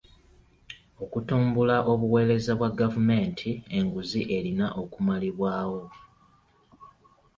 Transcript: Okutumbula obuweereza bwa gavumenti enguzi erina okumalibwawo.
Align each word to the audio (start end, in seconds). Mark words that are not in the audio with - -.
Okutumbula 1.03 1.75
obuweereza 1.91 2.51
bwa 2.59 2.69
gavumenti 2.79 3.49
enguzi 3.77 4.21
erina 4.37 4.65
okumalibwawo. 4.81 5.83